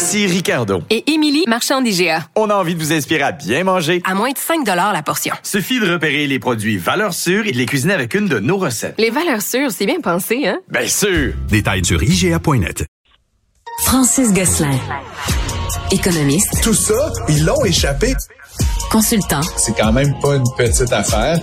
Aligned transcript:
Ici 0.00 0.26
Ricardo. 0.26 0.80
Et 0.88 1.12
Émilie, 1.12 1.44
marchand 1.46 1.82
d'IGA. 1.82 2.24
On 2.34 2.48
a 2.48 2.54
envie 2.54 2.74
de 2.74 2.80
vous 2.80 2.90
inspirer 2.90 3.20
à 3.22 3.32
bien 3.32 3.64
manger. 3.64 4.00
À 4.06 4.14
moins 4.14 4.30
de 4.30 4.38
5 4.38 4.66
la 4.66 5.02
portion. 5.02 5.34
Suffit 5.42 5.78
de 5.78 5.92
repérer 5.92 6.26
les 6.26 6.38
produits 6.38 6.78
valeurs 6.78 7.12
sûres 7.12 7.46
et 7.46 7.52
de 7.52 7.58
les 7.58 7.66
cuisiner 7.66 7.92
avec 7.92 8.14
une 8.14 8.26
de 8.26 8.38
nos 8.38 8.56
recettes. 8.56 8.94
Les 8.96 9.10
valeurs 9.10 9.42
sûres, 9.42 9.70
c'est 9.70 9.84
bien 9.84 10.00
pensé, 10.00 10.46
hein? 10.48 10.58
Bien 10.70 10.86
sûr! 10.86 11.34
Détails 11.50 11.84
sur 11.84 12.02
IGA.net. 12.02 12.86
Francis 13.82 14.32
Gosselin. 14.32 14.78
Économiste. 15.90 16.62
Tout 16.62 16.72
ça, 16.72 17.12
ils 17.28 17.44
l'ont 17.44 17.62
échappé. 17.66 18.14
Consultant. 18.90 19.42
C'est 19.58 19.76
quand 19.76 19.92
même 19.92 20.18
pas 20.20 20.36
une 20.36 20.50
petite 20.56 20.94
affaire. 20.94 21.38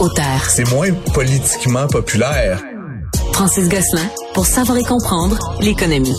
Auteur. 0.00 0.48
C'est 0.48 0.68
moins 0.70 0.92
politiquement 1.12 1.86
populaire. 1.88 2.62
Francis 3.34 3.68
Gosselin, 3.68 4.08
pour 4.32 4.46
savoir 4.46 4.78
et 4.78 4.84
comprendre 4.84 5.36
l'économie. 5.60 6.16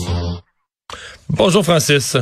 Bonjour 1.30 1.64
Francis. 1.64 2.16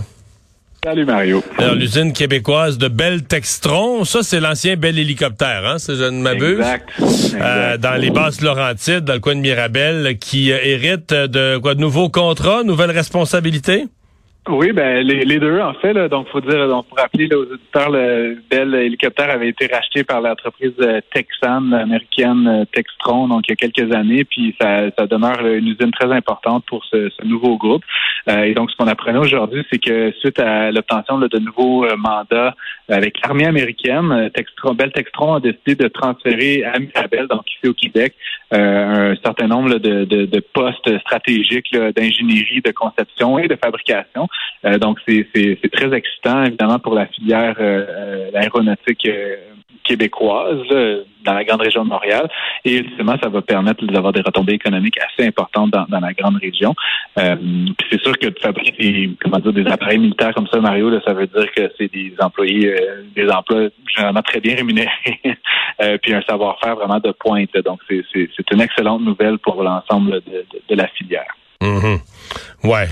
Salut 0.85 1.05
Mario. 1.05 1.45
Alors, 1.59 1.77
l'usine 1.77 2.13
québécoise 2.13 2.77
de 2.77 2.89
Bell 2.89 3.23
Textron, 3.23 4.05
ça 4.05 4.25
c'est 4.25 4.41
l'ancien 4.41 4.75
Bell 4.75 4.99
Hélicoptère, 4.99 5.65
hein, 5.65 5.79
si 5.79 5.95
je 5.95 6.03
ne 6.03 6.21
m'abuse. 6.21 6.59
Exact. 6.59 6.89
Euh, 7.35 7.77
dans 7.79 7.95
les 8.01 8.11
basses 8.11 8.41
Laurentides, 8.41 9.05
dans 9.05 9.15
le 9.15 9.21
coin 9.21 9.37
de 9.37 9.41
Mirabel, 9.41 10.19
qui 10.19 10.51
euh, 10.51 10.59
hérite 10.61 11.15
de 11.15 11.59
quoi 11.59 11.77
de 11.77 11.81
nouveaux 11.81 12.09
contrats, 12.09 12.65
nouvelles 12.65 12.91
responsabilités? 12.91 13.87
Oui, 14.49 14.73
ben 14.73 15.07
les, 15.07 15.25
les 15.25 15.39
deux 15.39 15.61
en 15.61 15.73
fait. 15.75 15.93
Là, 15.93 16.09
donc, 16.09 16.27
faut 16.29 16.41
dire, 16.41 16.67
donc 16.67 16.89
pour 16.89 16.99
rappeler 16.99 17.29
là, 17.29 17.39
aux 17.39 17.43
auditeurs, 17.43 17.91
le 17.91 18.39
Bell 18.51 18.75
hélicoptère 18.75 19.31
avait 19.31 19.49
été 19.49 19.69
racheté 19.73 20.03
par 20.03 20.21
l'entreprise 20.21 20.73
euh, 20.81 21.01
texane 21.15 21.73
américaine 21.73 22.49
euh, 22.49 22.65
Textron, 22.73 23.29
donc 23.29 23.45
il 23.47 23.53
y 23.53 23.55
a 23.55 23.57
quelques 23.57 23.95
années, 23.95 24.25
puis 24.25 24.57
ça, 24.61 24.91
ça 24.99 25.07
demeure 25.07 25.47
une 25.47 25.69
usine 25.69 25.93
très 25.93 26.11
importante 26.11 26.65
pour 26.67 26.85
ce, 26.87 27.09
ce 27.11 27.25
nouveau 27.25 27.57
groupe. 27.57 27.85
Euh, 28.29 28.43
et 28.43 28.55
donc, 28.55 28.73
ce 28.73 28.77
qu'on 28.77 28.89
apprenait 28.89 29.21
aujourd'hui, 29.21 29.65
c'est 29.71 29.79
que 29.79 30.11
suite 30.19 30.41
à 30.41 30.73
l'obtention 30.73 31.21
de 31.21 31.39
nouveaux 31.39 31.87
mandats 31.97 32.57
avec 32.89 33.21
l'armée 33.23 33.47
américaine, 33.47 34.29
Textron, 34.35 34.75
Bell 34.75 34.91
Textron 34.91 35.35
a 35.35 35.41
décidé 35.41 35.77
de 35.77 35.87
transférer 35.87 36.65
à 36.65 36.81
Mirabel, 36.81 37.29
donc 37.29 37.45
au 37.69 37.75
Québec, 37.75 38.15
un 38.51 39.15
certain 39.25 39.47
nombre 39.47 39.79
de, 39.79 40.05
de, 40.05 40.27
de 40.27 40.41
postes 40.41 40.99
stratégiques 41.01 41.75
d'ingénierie, 41.97 42.61
de 42.61 42.73
conception 42.73 43.39
et 43.39 43.49
de 43.49 43.57
fabrication. 43.57 44.29
Euh, 44.65 44.79
donc, 44.79 44.99
c'est 45.07 45.27
très 45.73 45.93
excitant, 45.95 46.45
évidemment, 46.45 46.79
pour 46.79 46.95
la 46.95 47.07
filière 47.07 47.57
euh, 47.59 48.31
aéronautique 48.35 49.09
euh, 49.83 49.93
québécoise 49.93 51.05
dans 51.25 51.35
la 51.35 51.45
grande 51.45 51.61
région 51.61 51.85
de 51.85 51.89
Montréal. 51.91 52.29
Et 52.65 52.77
ultimement, 52.77 53.17
ça 53.23 53.29
va 53.29 53.43
permettre 53.43 53.85
d'avoir 53.85 54.13
des 54.13 54.21
retombées 54.21 54.55
économiques 54.55 54.99
assez 54.99 55.27
importantes 55.27 55.71
dans, 55.71 55.85
dans 55.89 56.01
la 56.01 56.13
grande 56.13 56.37
région. 56.37 56.75
Euh, 57.19 57.37
puis 57.37 57.87
c'est 57.91 58.01
sûr 58.03 58.19
que 58.19 58.29
de 58.29 58.39
fabriquer 58.39 58.73
des, 58.73 59.11
comment 59.23 59.39
dire, 59.39 59.53
des 59.53 59.67
appareils 59.67 59.99
militaires 59.99 60.35
comme 60.35 60.47
ça, 60.49 60.61
Mario, 60.61 60.91
là, 60.91 61.01
ça 61.05 61.13
veut 61.13 61.27
dire 61.27 61.53
que 61.55 61.71
c'est 61.79 61.93
des 61.93 62.15
employés, 62.19 62.75
des 63.15 63.29
emplois 63.29 63.69
généralement 63.87 64.23
très 64.23 64.41
bien 64.41 64.57
rémunérés, 64.57 64.91
puis 66.03 66.15
un 66.15 66.23
savoir-faire 66.23 66.77
vraiment 66.77 66.99
de 66.99 67.13
pointe. 67.13 67.57
Donc, 67.65 67.81
c'est 67.89 68.51
une 68.53 68.61
excellente 68.61 69.03
nouvelle 69.03 69.39
pour 69.39 69.63
l'ensemble 69.63 70.13
de, 70.13 70.45
de, 70.53 70.63
de 70.69 70.75
la 70.75 70.89
filière. 70.89 71.35
Mm 71.61 71.97
Ouais. 72.65 72.87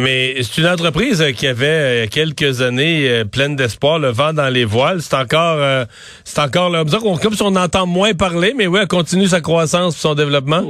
Mais 0.00 0.40
c'est 0.42 0.60
une 0.60 0.68
entreprise 0.68 1.24
qui 1.36 1.48
avait 1.48 2.04
euh, 2.04 2.06
quelques 2.08 2.62
années 2.62 3.08
euh, 3.08 3.24
pleine 3.24 3.56
d'espoir, 3.56 3.98
le 3.98 4.08
vent 4.08 4.32
dans 4.32 4.52
les 4.52 4.64
voiles. 4.64 5.00
C'est 5.00 5.16
encore, 5.16 5.58
euh, 5.58 5.84
c'est 6.22 6.40
encore 6.40 6.70
là, 6.70 6.84
comme 6.84 7.32
si 7.32 7.42
on 7.42 7.56
entend 7.56 7.86
moins 7.86 8.14
parler, 8.14 8.54
mais 8.56 8.68
oui, 8.68 8.78
elle 8.82 8.88
continue 8.88 9.26
sa 9.26 9.40
croissance 9.40 9.96
son 9.96 10.14
développement. 10.14 10.62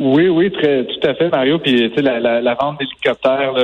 Oui, 0.00 0.28
oui, 0.28 0.50
très, 0.50 0.84
tout 0.84 1.08
à 1.08 1.14
fait, 1.14 1.28
Mario. 1.28 1.60
Puis, 1.60 1.90
tu 1.90 1.94
sais, 1.94 2.02
la, 2.02 2.18
la, 2.18 2.40
la 2.40 2.54
vente 2.54 2.80
d'hélicoptères, 2.80 3.54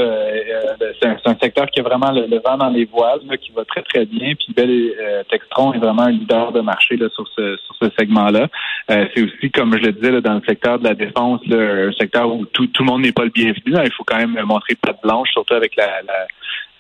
c'est 1.01 1.09
un, 1.09 1.17
un, 1.25 1.37
secteur 1.43 1.67
qui 1.67 1.81
a 1.81 1.83
vraiment 1.83 2.13
le, 2.13 2.41
vent 2.45 2.57
dans 2.57 2.69
les 2.69 2.85
voiles, 2.85 3.21
là, 3.29 3.37
qui 3.37 3.51
va 3.51 3.65
très, 3.65 3.83
très 3.83 4.07
bien. 4.07 4.35
Puis, 4.37 4.55
Bell 4.55 5.25
Textron 5.31 5.73
est 5.73 5.79
vraiment 5.79 6.03
un 6.03 6.13
leader 6.13 6.53
de 6.53 6.61
marché 6.61 6.97
là, 6.97 7.09
sur 7.13 7.27
ce, 7.37 7.57
sur 7.57 7.75
ce 7.83 7.87
segment-là. 7.99 8.47
c'est 8.89 9.23
aussi, 9.23 9.51
comme 9.51 9.77
je 9.77 9.87
le 9.87 9.93
disais, 9.93 10.13
là, 10.13 10.21
dans 10.21 10.35
le 10.35 10.43
secteur 10.47 10.79
de 10.79 10.85
la 10.85 10.95
défense, 10.95 11.41
un 11.51 11.93
secteur 11.99 12.33
où 12.33 12.45
tout, 12.47 12.69
tout 12.69 12.85
le 12.85 12.87
monde 12.87 13.03
n'est 13.03 13.13
pas 13.13 13.25
le 13.25 13.31
bienvenu. 13.31 13.63
il 13.67 13.93
faut 13.97 14.05
quand 14.05 14.19
même 14.19 14.28
montrer 14.45 14.75
patte 14.75 15.01
blanche, 15.03 15.31
surtout 15.31 15.55
avec 15.55 15.77
la, 15.77 16.03
la 16.03 16.27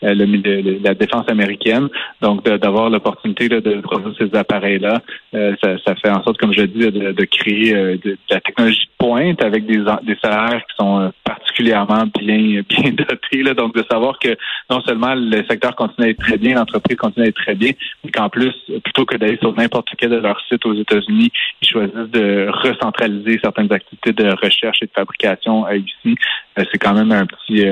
euh, 0.04 0.14
le, 0.14 0.78
la 0.82 0.94
défense 0.94 1.28
américaine. 1.28 1.88
Donc, 2.20 2.44
d'avoir 2.44 2.88
l'opportunité 2.88 3.48
de 3.48 3.80
produire 3.80 4.14
ces 4.16 4.36
appareils-là, 4.36 5.02
euh, 5.34 5.56
ça, 5.60 5.76
ça, 5.84 5.94
fait 5.96 6.10
en 6.10 6.22
sorte, 6.22 6.38
comme 6.38 6.52
je 6.52 6.62
dit, 6.62 6.78
de, 6.78 7.12
de 7.12 7.24
créer 7.24 7.74
euh, 7.74 7.96
de, 8.04 8.16
la 8.30 8.40
technologie 8.40 8.86
de 8.86 9.04
pointe 9.04 9.42
avec 9.42 9.66
des, 9.66 9.78
des 10.04 10.16
salaires 10.22 10.62
qui 10.68 10.76
sont 10.78 11.12
particulièrement 11.24 12.04
bien 12.16 12.62
bien 12.68 12.92
dotés. 12.92 13.42
Là. 13.42 13.54
Donc, 13.54 13.74
de 13.74 13.84
savoir 13.90 14.20
que 14.20 14.36
non 14.70 14.80
seulement 14.82 15.14
le 15.16 15.44
secteur 15.50 15.74
continue 15.74 16.06
à 16.06 16.10
être 16.10 16.20
très 16.20 16.38
bien, 16.38 16.54
l'entreprise 16.54 16.96
continue 16.96 17.26
à 17.26 17.28
être 17.30 17.42
très 17.42 17.56
bien, 17.56 17.72
mais 18.04 18.12
qu'en 18.12 18.28
plus, 18.28 18.54
plutôt 18.84 19.04
que 19.04 19.16
d'aller 19.16 19.38
sur 19.38 19.52
n'importe 19.56 19.88
quel 19.98 20.10
de 20.10 20.16
leurs 20.16 20.40
sites 20.48 20.64
aux 20.64 20.74
États-Unis, 20.74 21.32
ils 21.62 21.68
choisissent 21.68 22.10
de 22.12 22.48
recentraliser 22.52 23.40
certaines 23.42 23.72
activités 23.72 24.12
de 24.12 24.30
recherche 24.42 24.78
et 24.82 24.86
de 24.86 24.92
fabrication 24.94 25.66
ici. 25.70 26.14
C'est 26.56 26.78
quand 26.78 26.94
même 26.94 27.12
un 27.12 27.26
petit, 27.26 27.64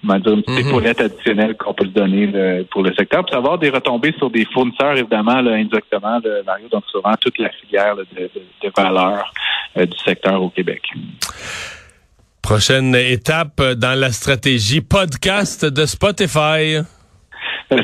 comment 0.00 0.18
dire, 0.18 0.32
une 0.32 0.42
petite 0.42 0.64
mm-hmm. 0.64 0.68
épaulette 0.68 1.00
additionnelle 1.00 1.56
qu'on 1.60 1.74
peut 1.74 1.84
se 1.84 1.90
donner 1.90 2.64
pour 2.70 2.82
le 2.82 2.92
secteur. 2.94 3.24
Puis 3.24 3.36
avoir 3.36 3.58
des 3.58 3.70
retombées 3.70 4.14
sur 4.18 4.30
des 4.30 4.46
fournisseurs, 4.46 4.96
évidemment, 4.96 5.40
là, 5.40 5.52
indirectement, 5.52 6.20
Mario, 6.46 6.68
donc 6.68 6.84
souvent 6.90 7.14
toute 7.20 7.38
la 7.38 7.50
filière 7.50 7.96
de, 7.96 8.04
de, 8.16 8.72
valeur 8.76 9.32
euh, 9.76 9.86
du 9.86 9.98
secteur 9.98 10.42
au 10.42 10.50
Québec. 10.50 10.82
Prochaine 12.42 12.94
étape 12.94 13.62
dans 13.76 13.98
la 13.98 14.10
stratégie 14.10 14.80
podcast 14.80 15.64
de 15.64 15.86
Spotify. 15.86 16.76
Euh, 16.76 16.82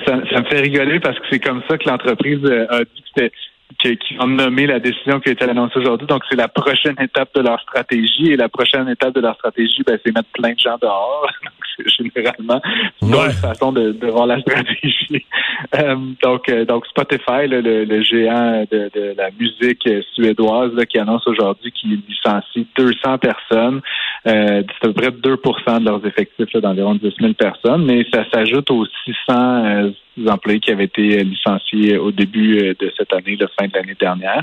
ça, 0.05 0.19
ça, 0.33 0.41
me 0.41 0.45
fait 0.49 0.61
rigoler 0.61 0.99
parce 1.01 1.19
que 1.19 1.27
c'est 1.31 1.39
comme 1.39 1.63
ça 1.69 1.79
que 1.79 1.89
l'entreprise 1.89 2.45
euh, 2.45 2.67
a 2.71 2.81
dit 2.81 3.05
que 3.15 3.31
qui, 3.79 3.97
qui 3.97 4.17
ont 4.21 4.27
nommé 4.27 4.67
la 4.67 4.81
décision 4.81 5.21
qui 5.21 5.31
a 5.31 5.33
été 5.33 5.45
annoncée 5.45 5.79
aujourd'hui. 5.79 6.07
Donc, 6.07 6.23
c'est 6.31 6.37
la 6.37 6.49
prochaine 6.49 6.97
étape 7.01 7.31
de 7.35 7.43
leur 7.43 7.61
stratégie. 7.61 8.33
Et 8.33 8.37
la 8.37 8.49
prochaine 8.49 8.89
étape 8.89 9.15
de 9.15 9.21
leur 9.21 9.35
stratégie, 9.35 9.83
ben, 9.87 9.99
c'est 10.05 10.15
mettre 10.15 10.29
plein 10.33 10.53
de 10.53 10.59
gens 10.59 10.77
dehors. 10.81 11.27
c'est 11.77 11.89
généralement 11.89 12.61
une 13.03 13.33
façon 13.33 13.73
de, 13.73 13.93
de, 13.93 14.07
voir 14.07 14.27
la 14.27 14.41
stratégie. 14.41 15.25
Euh, 15.75 15.97
donc, 16.23 16.49
euh, 16.51 16.67
donc 16.67 16.87
Spotify, 16.87 17.47
le, 17.49 17.61
le, 17.61 18.03
géant 18.03 18.65
de, 18.71 18.91
de, 18.95 19.15
la 19.17 19.31
musique 19.31 19.89
suédoise, 20.15 20.73
là, 20.75 20.85
qui 20.85 20.99
annonce 20.99 21.27
aujourd'hui 21.27 21.73
qu'il 21.73 22.03
licencie 22.07 22.67
200 22.77 23.19
personnes. 23.19 23.81
Euh, 24.27 24.63
c'est 24.63 24.89
à 24.89 24.93
peu 24.93 24.93
près 24.93 25.09
2% 25.09 25.81
de 25.81 25.85
leurs 25.87 26.05
effectifs 26.07 26.53
d'environ 26.57 26.95
10 26.95 27.11
000 27.21 27.33
personnes. 27.35 27.87
Mais 27.87 28.05
ça 28.13 28.25
s'ajoute 28.31 28.71
aux 28.71 28.85
600 29.07 29.93
employés 30.27 30.61
qui 30.61 30.71
avaient 30.71 30.85
été 30.85 31.23
licenciés 31.23 31.99
au 31.99 32.11
début 32.11 32.59
euh, 32.59 32.75
de 32.79 32.93
cette 32.97 33.13
année, 33.13 33.37
la 33.39 33.49
fin 33.59 33.67
de 33.69 33.73
l'année 33.75 33.97
dernière. 33.99 34.43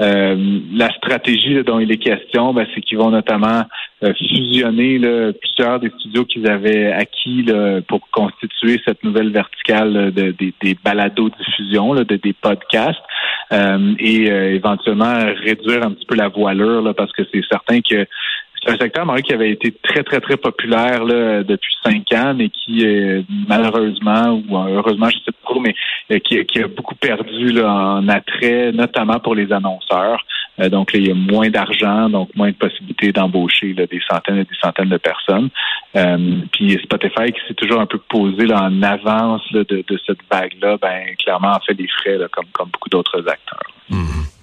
Euh, 0.00 0.60
la 0.72 0.90
stratégie 0.94 1.62
dont 1.62 1.78
il 1.78 1.92
est 1.92 1.98
question, 1.98 2.54
ben, 2.54 2.66
c'est 2.74 2.80
qu'ils 2.80 2.98
vont 2.98 3.10
notamment 3.10 3.64
euh, 4.02 4.14
fusionner 4.14 4.98
là, 4.98 5.32
plusieurs 5.32 5.80
des 5.80 5.90
studios 5.98 6.24
qu'ils 6.24 6.48
avaient 6.48 6.92
acquis 6.92 7.42
là, 7.42 7.80
pour 7.82 8.08
constituer 8.10 8.80
cette 8.84 9.04
nouvelle 9.04 9.30
verticale 9.30 10.12
de, 10.12 10.30
des, 10.30 10.54
des 10.62 10.76
balados-diffusion, 10.82 11.94
de, 11.96 12.16
des 12.16 12.32
podcasts, 12.32 12.98
et 13.98 14.26
éventuellement 14.26 15.12
réduire 15.44 15.82
un 15.84 15.90
petit 15.90 16.06
peu 16.06 16.14
la 16.14 16.28
voilure, 16.28 16.82
là, 16.82 16.94
parce 16.94 17.12
que 17.12 17.22
c'est 17.32 17.42
certain 17.50 17.80
que 17.80 18.06
un 18.70 18.78
secteur, 18.78 19.06
qui 19.24 19.32
avait 19.32 19.50
été 19.50 19.74
très, 19.82 20.02
très, 20.02 20.20
très 20.20 20.36
populaire 20.36 21.04
là, 21.04 21.42
depuis 21.42 21.74
cinq 21.82 22.12
ans, 22.12 22.34
mais 22.34 22.48
qui, 22.48 22.84
malheureusement, 23.48 24.42
ou 24.48 24.56
heureusement, 24.56 25.08
je 25.08 25.16
sais 25.18 25.32
pas 25.32 25.38
trop, 25.44 25.60
mais 25.60 25.74
euh, 26.10 26.18
qui, 26.18 26.44
qui, 26.46 26.60
a 26.60 26.66
beaucoup 26.66 26.96
perdu 26.96 27.52
là, 27.52 27.72
en 27.72 28.08
attrait, 28.08 28.72
notamment 28.72 29.20
pour 29.20 29.34
les 29.34 29.52
annonceurs. 29.52 30.24
Euh, 30.58 30.68
donc, 30.68 30.90
il 30.94 31.06
y 31.06 31.10
a 31.10 31.14
moins 31.14 31.50
d'argent, 31.50 32.08
donc 32.08 32.34
moins 32.34 32.50
de 32.50 32.56
possibilités 32.56 33.12
d'embaucher 33.12 33.74
des 33.74 34.00
centaines 34.08 34.38
et 34.38 34.44
des 34.44 34.58
centaines 34.60 34.88
de 34.88 34.96
personnes. 34.96 35.50
Euh, 35.96 36.36
puis 36.52 36.78
Spotify, 36.82 37.32
qui 37.32 37.40
s'est 37.46 37.54
toujours 37.54 37.80
un 37.80 37.86
peu 37.86 37.98
posé 37.98 38.46
là, 38.46 38.64
en 38.64 38.82
avance 38.82 39.42
de, 39.52 39.62
de, 39.62 40.00
cette 40.06 40.20
vague-là, 40.30 40.78
ben 40.80 41.14
clairement, 41.22 41.52
en 41.52 41.60
fait 41.60 41.74
des 41.74 41.88
frais, 41.88 42.18
là, 42.18 42.26
comme, 42.32 42.46
comme 42.52 42.70
beaucoup 42.70 42.88
d'autres 42.88 43.20
acteurs. 43.20 43.72
Mmh. 43.88 44.39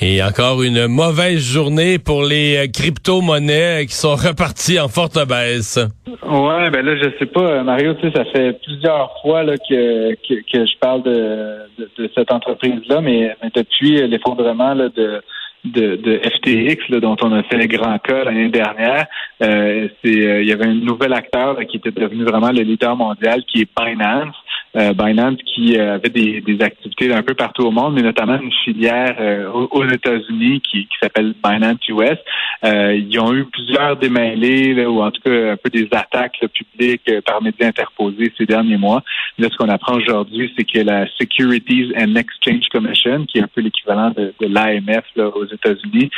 Et 0.00 0.22
encore 0.22 0.62
une 0.62 0.88
mauvaise 0.88 1.38
journée 1.38 1.98
pour 1.98 2.24
les 2.24 2.56
euh, 2.56 2.66
crypto-monnaies 2.66 3.86
qui 3.86 3.94
sont 3.94 4.16
reparties 4.16 4.80
en 4.80 4.88
forte 4.88 5.16
baisse. 5.28 5.78
Ouais, 6.08 6.70
ben 6.70 6.84
là, 6.84 6.96
je 6.96 7.10
sais 7.18 7.26
pas, 7.26 7.62
Mario, 7.62 7.94
tu 7.94 8.08
sais, 8.08 8.16
ça 8.16 8.24
fait 8.24 8.58
plusieurs 8.64 9.12
fois 9.22 9.44
que, 9.44 10.14
que, 10.14 10.66
je 10.66 10.78
parle 10.80 11.02
de, 11.04 12.08
cette 12.14 12.32
entreprise-là, 12.32 13.00
mais, 13.00 13.36
depuis 13.54 14.06
l'effondrement 14.08 14.74
de 14.74 15.22
de, 15.64 16.20
FTX 16.24 16.90
dont 17.00 17.16
on 17.22 17.32
a 17.32 17.42
fait 17.44 17.56
le 17.56 17.66
grand 17.66 17.98
cas 17.98 18.24
l'année 18.24 18.48
dernière. 18.48 19.06
Euh, 19.42 19.88
c'est 20.02 20.26
euh, 20.26 20.42
il 20.42 20.48
y 20.48 20.52
avait 20.52 20.66
un 20.66 20.74
nouvel 20.74 21.12
acteur 21.12 21.56
qui 21.68 21.76
était 21.76 21.90
devenu 21.90 22.24
vraiment 22.24 22.50
le 22.50 22.62
leader 22.62 22.96
mondial 22.96 23.44
qui 23.44 23.62
est 23.62 23.68
Binance. 23.78 24.34
Euh, 24.74 24.94
Binance 24.94 25.36
qui 25.44 25.78
euh, 25.78 25.96
avait 25.96 26.08
des, 26.08 26.40
des, 26.40 26.62
activités 26.62 27.12
un 27.12 27.22
peu 27.22 27.34
partout 27.34 27.64
au 27.64 27.70
monde, 27.70 27.92
mais 27.94 28.00
notamment 28.00 28.40
une 28.40 28.52
filière 28.64 29.16
euh, 29.20 29.50
aux, 29.50 29.84
États-Unis 29.84 30.62
qui, 30.62 30.86
qui 30.86 30.96
s'appelle 30.98 31.34
Binance 31.44 31.86
US. 31.88 32.16
ils 32.62 33.20
ont 33.20 33.34
eu 33.34 33.44
plusieurs 33.44 33.98
démêlés, 33.98 34.86
ou 34.86 35.02
en 35.02 35.10
tout 35.10 35.20
cas 35.20 35.52
un 35.52 35.56
peu 35.58 35.68
des 35.68 35.86
attaques 35.92 36.40
publiques 36.54 37.10
par 37.26 37.42
médias 37.42 37.66
interposés 37.66 38.32
ces 38.38 38.46
derniers 38.46 38.78
mois. 38.78 39.02
Là, 39.38 39.48
ce 39.50 39.56
qu'on 39.58 39.68
apprend 39.68 39.96
aujourd'hui, 39.96 40.50
c'est 40.56 40.64
que 40.64 40.78
la 40.78 41.06
Securities 41.18 41.92
and 41.94 42.14
Exchange 42.14 42.68
Commission, 42.70 43.26
qui 43.26 43.38
est 43.38 43.42
un 43.42 43.48
peu 43.54 43.60
l'équivalent 43.60 44.10
de, 44.16 44.32
de 44.40 44.46
l'AMF 44.46 45.04
aux 45.34 45.44
États-Unis, 45.44 46.10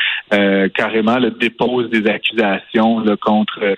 carrément 0.75 1.19
le 1.19 1.33
dépose 1.33 1.91
des 1.91 2.09
accusations 2.09 3.01
là, 3.01 3.17
contre 3.17 3.75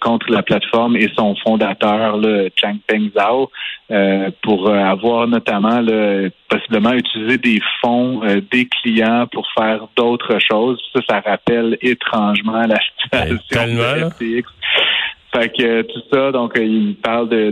contre 0.00 0.32
la 0.32 0.42
plateforme 0.42 0.96
et 0.96 1.08
son 1.14 1.36
fondateur, 1.36 2.16
là, 2.16 2.48
Changpeng 2.56 3.10
Zhao. 3.14 3.50
Euh, 3.92 4.15
pour 4.42 4.68
euh, 4.68 4.74
avoir 4.74 5.26
notamment 5.26 5.80
possiblement 6.48 6.92
utilisé 6.92 7.38
des 7.38 7.60
fonds 7.80 8.22
euh, 8.24 8.40
des 8.52 8.66
clients 8.66 9.26
pour 9.30 9.46
faire 9.56 9.86
d'autres 9.96 10.38
choses. 10.38 10.80
Ça, 10.94 11.00
ça 11.08 11.20
rappelle 11.20 11.78
étrangement 11.82 12.66
la 12.66 12.78
situation 12.78 13.66
de 13.66 14.10
FTX. 14.10 14.48
Fait 15.34 15.48
que 15.50 15.82
tout 15.82 16.00
ça, 16.10 16.32
donc 16.32 16.52
il 16.56 16.96
parle 16.96 17.28
de 17.28 17.50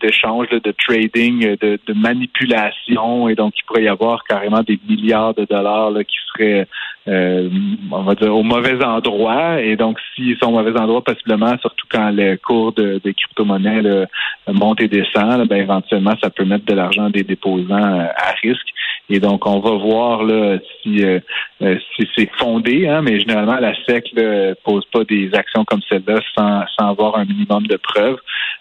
d'échange, 0.00 0.48
de, 0.50 0.58
de, 0.58 0.62
de, 0.62 0.74
trading, 0.86 1.56
de, 1.56 1.78
de, 1.86 1.94
manipulation, 1.94 3.28
et 3.28 3.34
donc 3.34 3.54
il 3.56 3.62
pourrait 3.64 3.84
y 3.84 3.88
avoir 3.88 4.24
carrément 4.24 4.62
des 4.62 4.78
milliards 4.86 5.32
de 5.32 5.46
dollars 5.46 5.90
là, 5.90 6.04
qui 6.04 6.16
seraient 6.32 6.66
euh, 7.08 7.48
on 7.90 8.02
va 8.02 8.14
dire, 8.14 8.34
au 8.34 8.42
mauvais 8.42 8.82
endroit. 8.84 9.60
Et 9.60 9.76
donc, 9.76 9.98
s'ils 10.14 10.36
sont 10.38 10.50
au 10.50 10.62
mauvais 10.62 10.78
endroit, 10.78 11.02
possiblement, 11.02 11.56
surtout 11.58 11.86
quand 11.90 12.10
le 12.10 12.36
cours 12.36 12.72
de, 12.72 13.00
des 13.02 13.14
crypto-monnaies 13.14 14.06
monte 14.48 14.80
et 14.80 14.88
descend, 14.88 15.48
ben, 15.48 15.56
éventuellement, 15.56 16.14
ça 16.22 16.30
peut 16.30 16.44
mettre 16.44 16.64
de 16.64 16.74
l'argent 16.74 17.10
des 17.10 17.24
déposants 17.24 18.00
euh, 18.00 18.06
à 18.16 18.32
risque. 18.42 18.68
Et 19.10 19.18
donc, 19.18 19.46
on 19.46 19.58
va 19.58 19.70
voir 19.72 20.22
là, 20.22 20.58
si, 20.80 21.04
euh, 21.04 21.18
si 21.60 22.08
c'est 22.16 22.30
fondé, 22.38 22.88
hein, 22.88 23.02
mais 23.02 23.18
généralement, 23.18 23.56
la 23.56 23.74
SEC 23.84 24.12
ne 24.14 24.54
pose 24.64 24.84
pas 24.92 25.04
des 25.04 25.30
actions 25.34 25.64
comme 25.64 25.82
celle-là 25.88 26.20
sans, 26.36 26.64
sans 26.78 26.90
avoir 26.90 27.18
un 27.18 27.24
minimum 27.24 27.66
de 27.66 27.76
preuves. 27.76 28.18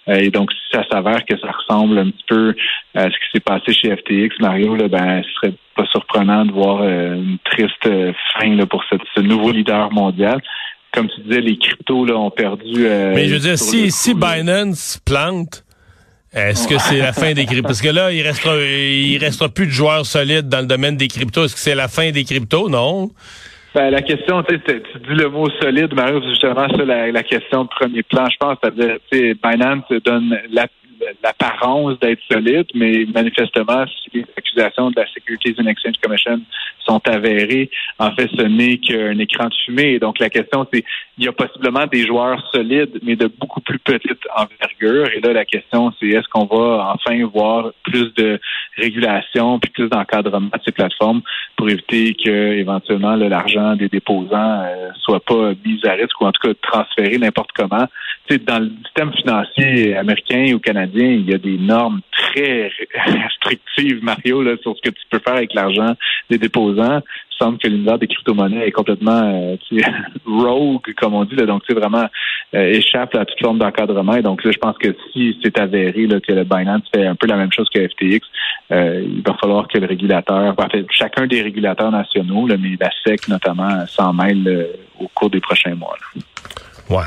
et 0.07 0.29
donc, 0.29 0.51
si 0.51 0.59
ça 0.73 0.83
s'avère 0.91 1.23
que 1.25 1.38
ça 1.38 1.51
ressemble 1.51 1.99
un 1.99 2.09
petit 2.09 2.25
peu 2.27 2.55
à 2.95 3.03
ce 3.03 3.09
qui 3.09 3.31
s'est 3.33 3.39
passé 3.39 3.71
chez 3.71 3.95
FTX, 3.95 4.39
Mario, 4.39 4.75
là, 4.75 4.88
ben, 4.88 5.21
ce 5.23 5.31
serait 5.35 5.53
pas 5.75 5.85
surprenant 5.91 6.45
de 6.45 6.51
voir 6.51 6.81
euh, 6.81 7.15
une 7.15 7.38
triste 7.44 7.85
euh, 7.85 8.13
fin 8.33 8.57
pour 8.65 8.83
ce 8.83 9.21
nouveau 9.21 9.51
leader 9.51 9.91
mondial. 9.91 10.41
Comme 10.94 11.07
tu 11.09 11.21
disais, 11.21 11.41
les 11.41 11.57
cryptos 11.57 12.06
là, 12.06 12.15
ont 12.18 12.31
perdu. 12.31 12.85
Euh, 12.85 13.13
Mais 13.15 13.27
je 13.27 13.33
veux 13.33 13.39
dire, 13.39 13.57
si, 13.57 13.91
si 13.91 14.13
Binance 14.13 15.01
plante, 15.06 15.63
est-ce 16.33 16.68
que 16.68 16.77
c'est 16.77 17.00
la 17.00 17.13
fin 17.13 17.33
des 17.33 17.45
cryptos? 17.45 17.68
Parce 17.68 17.81
que 17.81 17.89
là, 17.89 18.12
il 18.12 18.21
restera, 18.21 18.56
il 18.57 19.18
restera 19.18 19.50
plus 19.50 19.68
de 19.68 19.71
joueurs 19.71 20.06
solides 20.06 20.50
dans 20.50 20.59
le 20.59 20.68
domaine 20.68 20.97
des 20.97 21.07
cryptos. 21.07 21.45
Est-ce 21.45 21.56
que 21.56 21.59
c'est 21.62 21.75
la 21.75 21.88
fin 21.88 22.12
des 22.12 22.24
cryptos? 22.24 22.69
Non. 22.69 23.09
Ben, 23.74 23.89
la 23.89 24.01
question, 24.01 24.44
tu 24.44 24.57
dis 24.57 25.15
le 25.15 25.29
mot 25.29 25.50
solide, 25.62 25.94
Mario, 25.94 26.21
c'est 26.21 26.29
justement 26.29 26.67
ça 26.67 26.83
la, 26.83 27.24
question 27.24 27.63
de 27.63 27.69
premier 27.69 28.03
plan, 28.03 28.25
je 28.29 28.38
pense. 28.38 28.57
C'est-à-dire, 28.62 28.97
Binance 29.12 29.85
donne 30.03 30.38
la 30.51 30.67
l'apparence 31.24 32.00
d'être 32.00 32.21
solide, 32.31 32.68
mais 32.74 33.06
manifestement, 33.13 33.86
si 33.88 34.18
les 34.19 34.25
accusations 34.38 34.92
de 34.92 35.00
la 35.00 35.07
Securities 35.07 35.56
and 35.59 35.68
Exchange 35.68 35.98
Commission 36.01 36.42
sont 36.86 37.01
avérées, 37.07 37.69
en 38.00 38.12
fait, 38.12 38.30
ce 38.36 38.42
n'est 38.44 38.77
qu'un 38.77 39.18
écran 39.19 39.48
de 39.48 39.53
fumée. 39.65 40.00
Donc, 40.00 40.19
la 40.19 40.30
question, 40.30 40.68
c'est, 40.74 40.83
il 41.18 41.25
y 41.25 41.27
a 41.27 41.31
possiblement 41.31 41.86
des 41.88 42.06
joueurs 42.06 42.44
solides, 42.53 43.00
mais 43.03 43.15
de 43.15 43.27
beaucoup 43.27 43.62
plus 43.62 43.80
petite 43.80 44.21
envergure. 44.36 45.07
Et 45.15 45.21
là, 45.21 45.33
la 45.33 45.45
question, 45.45 45.92
c'est 46.00 46.07
est-ce 46.07 46.27
qu'on 46.30 46.45
va 46.45 46.94
enfin 46.94 47.24
voir 47.25 47.71
plus 47.83 48.13
de 48.15 48.39
régulation 48.77 49.59
puis 49.59 49.71
plus 49.71 49.89
d'encadrement 49.89 50.48
de 50.48 50.62
ces 50.65 50.71
plateformes 50.71 51.21
pour 51.56 51.69
éviter 51.69 52.13
que, 52.13 52.53
éventuellement, 52.53 53.15
l'argent 53.15 53.75
des 53.75 53.89
déposants 53.89 54.63
euh, 54.63 54.89
soit 55.00 55.24
pas 55.24 55.51
mis 55.65 55.80
à 55.86 55.94
risque 55.94 56.19
ou 56.19 56.25
en 56.25 56.31
tout 56.31 56.48
cas 56.48 56.53
transféré 56.62 57.18
n'importe 57.18 57.51
comment? 57.56 57.88
Tu 58.27 58.38
dans 58.39 58.59
le 58.59 58.71
système 58.86 59.12
financier 59.13 59.95
américain 59.95 60.53
ou 60.53 60.59
canadien, 60.59 60.90
il 60.99 61.29
y 61.29 61.33
a 61.33 61.38
des 61.38 61.57
normes 61.57 62.01
très 62.11 62.71
restrictives, 62.93 64.03
Mario, 64.03 64.41
là, 64.41 64.55
sur 64.61 64.75
ce 64.75 64.81
que 64.81 64.89
tu 64.89 65.03
peux 65.09 65.19
faire 65.19 65.35
avec 65.35 65.53
l'argent 65.53 65.95
des 66.29 66.38
déposants. 66.38 67.01
Il 67.31 67.45
semble 67.45 67.57
que 67.57 67.67
l'univers 67.67 67.97
des 67.97 68.07
crypto-monnaies 68.07 68.67
est 68.67 68.71
complètement 68.71 69.21
euh, 69.23 69.55
rogue, 70.25 70.93
comme 70.97 71.15
on 71.15 71.25
dit. 71.25 71.35
Là, 71.35 71.45
donc, 71.45 71.63
c'est 71.67 71.73
vraiment 71.73 72.07
euh, 72.53 72.65
échappe 72.67 73.15
à 73.15 73.25
toute 73.25 73.39
forme 73.39 73.57
d'encadrement. 73.57 74.19
Donc, 74.21 74.43
là, 74.43 74.51
je 74.51 74.57
pense 74.57 74.77
que 74.77 74.95
si 75.11 75.38
c'est 75.43 75.57
avéré 75.59 76.05
là, 76.07 76.19
que 76.19 76.33
le 76.33 76.43
Binance 76.43 76.83
fait 76.93 77.05
un 77.05 77.15
peu 77.15 77.27
la 77.27 77.38
même 77.38 77.51
chose 77.51 77.67
que 77.73 77.88
FTX, 77.88 78.19
euh, 78.71 79.03
il 79.03 79.23
va 79.23 79.35
falloir 79.41 79.67
que 79.67 79.77
le 79.77 79.88
régulateur, 79.88 80.53
en 80.57 80.69
fait, 80.69 80.85
chacun 80.91 81.25
des 81.25 81.41
régulateurs 81.41 81.91
nationaux, 81.91 82.47
là, 82.47 82.55
mais 82.59 82.77
la 82.79 82.89
SEC 83.03 83.27
notamment, 83.27 83.85
s'en 83.88 84.13
mêle 84.13 84.67
au 84.99 85.07
cours 85.07 85.29
des 85.29 85.41
prochains 85.41 85.75
mois. 85.75 85.97
Ouais. 86.89 87.03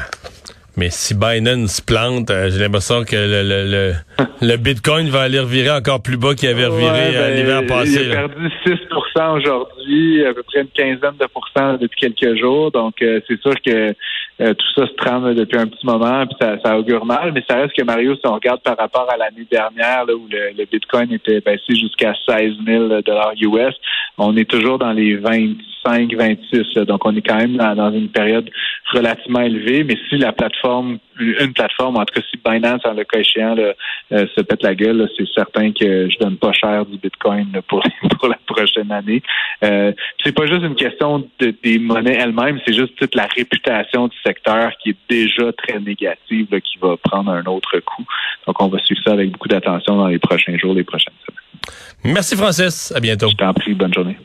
Mais 0.76 0.90
si 0.90 1.14
Binance 1.14 1.80
plante, 1.80 2.30
euh, 2.30 2.50
j'ai 2.50 2.58
l'impression 2.58 3.04
que 3.04 3.14
le, 3.14 3.42
le, 3.42 3.92
le, 4.42 4.56
Bitcoin 4.56 5.08
va 5.08 5.22
aller 5.22 5.38
revirer 5.38 5.70
encore 5.70 6.02
plus 6.02 6.16
bas 6.16 6.34
qu'il 6.34 6.48
avait 6.48 6.66
reviré 6.66 7.16
euh, 7.16 7.28
ben, 7.28 7.36
l'hiver 7.36 7.66
passé. 7.66 8.04
Il 8.04 8.12
a 8.12 8.28
perdu 8.28 8.48
6% 8.66 9.38
aujourd'hui, 9.38 10.26
à 10.26 10.34
peu 10.34 10.42
près 10.42 10.62
une 10.62 10.68
quinzaine 10.68 11.16
de 11.20 11.26
pourcents 11.32 11.74
depuis 11.74 12.00
quelques 12.00 12.38
jours. 12.40 12.72
Donc, 12.72 13.00
euh, 13.02 13.20
c'est 13.28 13.40
sûr 13.40 13.54
que 13.64 13.94
tout 14.38 14.74
ça 14.74 14.86
se 14.86 14.92
trame 14.94 15.32
depuis 15.34 15.58
un 15.58 15.66
petit 15.68 15.86
moment, 15.86 16.26
puis 16.26 16.36
ça, 16.40 16.56
ça, 16.64 16.78
augure 16.78 17.04
mal. 17.04 17.32
Mais 17.32 17.44
ça 17.48 17.56
reste 17.56 17.74
que 17.76 17.84
Mario, 17.84 18.14
si 18.16 18.22
on 18.24 18.34
regarde 18.34 18.60
par 18.62 18.76
rapport 18.76 19.08
à 19.10 19.16
l'année 19.16 19.46
dernière, 19.50 20.04
là, 20.06 20.14
où 20.14 20.26
le, 20.30 20.64
Bitcoin 20.64 21.12
était 21.12 21.40
baissé 21.40 21.74
jusqu'à 21.74 22.14
16 22.28 22.54
000 22.66 22.84
US, 22.88 23.74
on 24.18 24.36
est 24.36 24.48
toujours 24.48 24.78
dans 24.78 24.92
les 24.92 25.16
25, 25.16 26.12
26. 26.14 26.74
Donc, 26.86 27.04
on 27.04 27.14
est 27.14 27.22
quand 27.22 27.36
même 27.36 27.56
dans 27.56 27.92
une 27.92 28.08
période 28.08 28.50
relativement 28.92 29.40
élevée. 29.40 29.84
Mais 29.84 29.96
si 30.08 30.16
la 30.16 30.32
plateforme 30.32 30.98
une 31.20 31.52
plateforme, 31.52 31.96
en 31.96 32.04
tout 32.04 32.14
cas 32.14 32.26
si 32.30 32.38
Binance, 32.44 32.84
en 32.84 32.92
le 32.92 33.04
cas 33.04 33.20
échéant, 33.20 33.56
euh, 33.56 33.72
se 34.34 34.40
pète 34.40 34.62
la 34.62 34.74
gueule, 34.74 35.08
c'est 35.16 35.28
certain 35.34 35.72
que 35.72 36.08
je 36.10 36.18
donne 36.18 36.36
pas 36.36 36.52
cher 36.52 36.84
du 36.86 36.98
Bitcoin 36.98 37.48
pour, 37.68 37.82
pour 38.18 38.28
la 38.28 38.38
prochaine 38.54 38.90
année. 38.92 39.22
Euh, 39.62 39.92
c'est 40.22 40.32
pas 40.32 40.46
juste 40.46 40.62
une 40.62 40.74
question 40.74 41.28
de, 41.38 41.54
des 41.62 41.78
monnaies 41.78 42.18
elles-mêmes, 42.20 42.60
c'est 42.64 42.74
juste 42.74 42.96
toute 42.96 43.14
la 43.14 43.26
réputation 43.26 44.08
du 44.08 44.16
secteur 44.24 44.72
qui 44.78 44.90
est 44.90 44.96
déjà 45.08 45.52
très 45.52 45.78
négative, 45.80 46.46
qui 46.60 46.78
va 46.80 46.96
prendre 46.96 47.30
un 47.30 47.44
autre 47.46 47.78
coup. 47.80 48.04
Donc 48.46 48.60
on 48.60 48.68
va 48.68 48.78
suivre 48.78 49.02
ça 49.04 49.12
avec 49.12 49.30
beaucoup 49.30 49.48
d'attention 49.48 49.96
dans 49.96 50.08
les 50.08 50.18
prochains 50.18 50.56
jours, 50.56 50.74
les 50.74 50.84
prochaines 50.84 51.14
semaines. 51.26 52.14
Merci 52.14 52.36
Francis, 52.36 52.92
à 52.94 53.00
bientôt. 53.00 53.28
Je 53.30 53.36
t'en 53.36 53.54
prie, 53.54 53.74
bonne 53.74 53.94
journée. 53.94 54.16